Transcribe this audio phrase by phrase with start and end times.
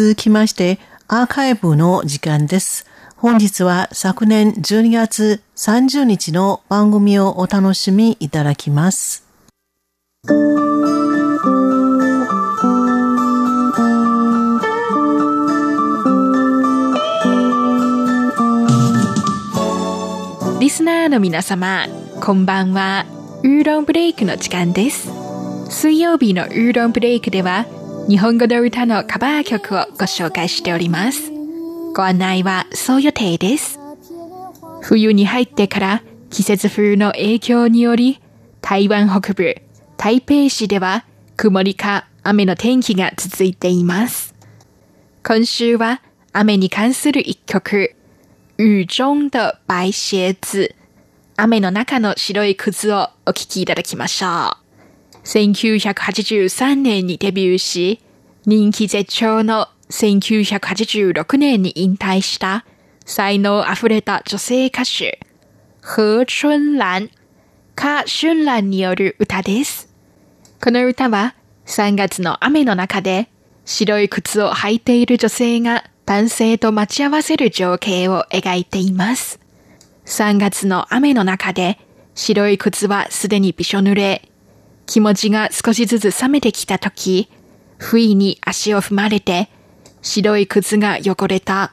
[0.00, 0.78] 続きまして、
[1.08, 2.86] アーカイブの時間です。
[3.16, 9.26] 本日は昨年12月30日の番組をお楽しみいただきます。
[20.60, 21.88] リスナーの皆様、
[22.20, 23.04] こんばんは。
[23.42, 25.10] ウーロンブレイクの時間です。
[25.70, 27.66] 水曜日のウーロンブレイクでは、
[28.08, 31.30] 日本語の歌のカバー曲をご紹介しております。
[31.94, 33.78] ご案内はそう予定です。
[34.80, 38.22] 冬に入ってから季節風の影響により、
[38.62, 39.56] 台湾北部、
[39.98, 41.04] 台北市では
[41.36, 44.34] 曇りか雨の天気が続いています。
[45.22, 46.00] 今週は
[46.32, 47.94] 雨に関する一曲、
[48.56, 50.74] 雨中的白鞋子。
[51.36, 54.67] 雨の中の白い靴をお聴きいただきましょう。
[55.28, 58.00] 1983年にデビューし、
[58.46, 62.64] 人気絶頂の1986年に引退した
[63.04, 65.20] 才能あふれた女性歌手、
[65.82, 67.10] 何春蘭、
[67.74, 69.92] カ・春蘭による歌です。
[70.64, 71.34] この歌は
[71.66, 73.28] 3月の雨の中で
[73.66, 79.38] 白い靴を履いている女性が男性と待ち合わせる情景を描いています。
[80.06, 81.78] 3月の雨の中で
[82.14, 84.27] 白い靴はすでにびしょ濡れ、
[84.88, 87.28] 気持ちが少しずつ冷めてきた時、
[87.76, 89.50] 不意に足を踏まれて、
[90.00, 91.72] 白い靴が汚れた。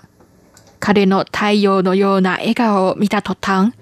[0.82, 3.74] 彼の太陽のような笑顔を見た途端、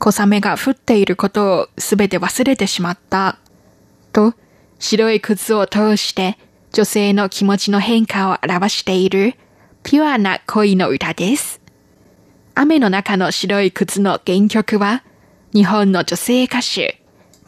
[0.00, 3.38] 小雨が降っていることをすべて忘れてしまった。
[4.12, 4.34] と、
[4.80, 6.36] 白い靴を通して
[6.72, 9.34] 女性の気持ちの変化を表している
[9.84, 11.60] ピュアな恋の歌です。
[12.56, 15.04] 雨の中の白い靴の原曲は、
[15.54, 17.01] 日本の女性歌手、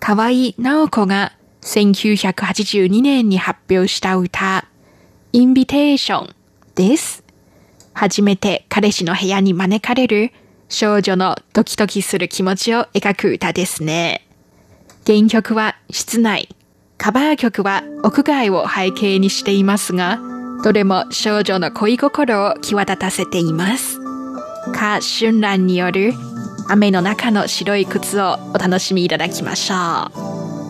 [0.07, 4.67] 河合直子が1982年に発表した歌、
[5.33, 6.35] インビテーション
[6.75, 7.25] です。
[7.95, 10.31] 初めて彼氏の部屋に招かれる
[10.69, 14.29] 少女のドキドキする気持ちを描く歌ですね。
[15.07, 16.55] 原曲は室内、
[16.99, 20.21] カバー曲は屋外を背景にしていますが、
[20.63, 23.99] どれも少女の恋心を際立たせています。
[24.75, 26.13] カ・シュンランによる
[26.69, 29.75] 雨の中の白い靴をお楽しみいただきましょ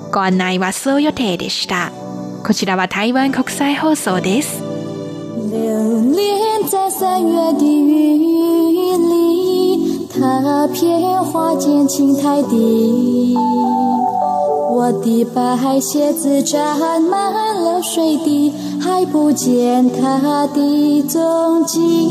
[0.09, 0.11] う。
[0.13, 1.93] ご案内はそう予定でした。
[2.45, 4.63] こちらは台湾国際放送です。
[5.51, 13.37] 流连在三月的雨里，踏遍花间青苔地。
[14.71, 22.04] 我的白鞋子沾满了水滴，还不见它的踪迹。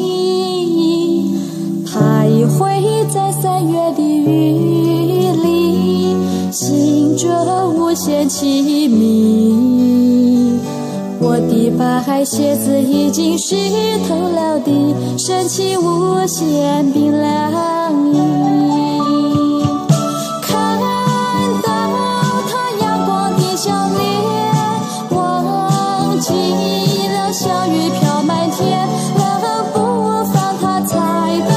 [8.03, 10.59] 鞋气迷，
[11.22, 13.56] 我的白鞋子已经湿
[14.09, 14.69] 透了的，
[15.18, 18.18] 生气无限冰冷意。
[20.42, 20.78] 看
[21.62, 21.69] 到
[22.50, 24.03] 他阳光的笑脸，
[25.12, 26.34] 忘记
[27.08, 29.24] 了小雨飘满天，能
[29.72, 30.92] 否放他踩
[31.47, 31.53] 到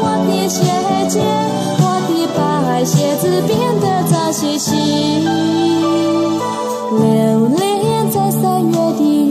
[0.00, 0.64] 我的鞋
[1.10, 1.20] 尖？
[1.76, 5.19] 我的白鞋子变得脏兮兮。
[6.98, 9.30] 留恋在三月的雨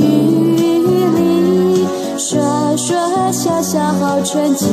[1.18, 1.86] 里，
[2.18, 2.40] 说
[2.78, 2.96] 说
[3.32, 4.68] 笑笑好春景。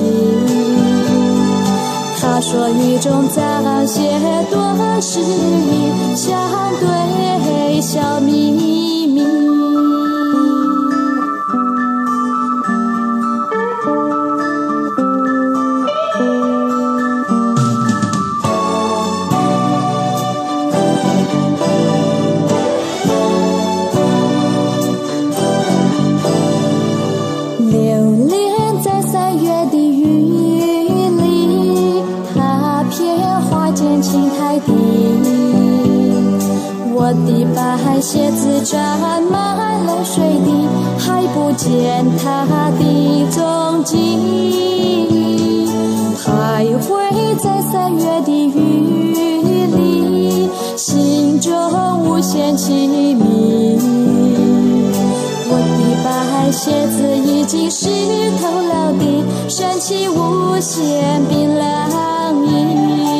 [2.20, 4.18] 他说雨中暂些
[4.50, 6.38] 多诗意，相
[6.78, 8.75] 对笑眯。
[37.08, 39.56] 我的白鞋子沾满
[39.86, 40.66] 了水滴，
[40.98, 42.44] 还不见它
[42.80, 43.94] 的踪迹。
[46.18, 49.14] 徘徊在三月的雨
[49.76, 51.54] 里，心中
[52.02, 52.70] 无限凄
[53.14, 53.78] 迷。
[55.48, 57.86] 我的白鞋子已经湿
[58.42, 63.15] 透了地，升起无限冰冷意。